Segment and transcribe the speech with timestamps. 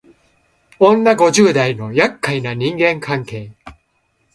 [0.03, 0.07] 女
[1.15, 3.51] 五十代のやっかいな人間関係